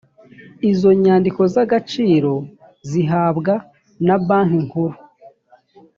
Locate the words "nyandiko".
1.03-1.41